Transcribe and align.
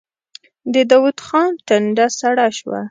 د 0.73 0.75
داوود 0.89 1.17
خان 1.25 1.51
ټنډه 1.67 2.05
سړه 2.19 2.47
شوه. 2.57 2.79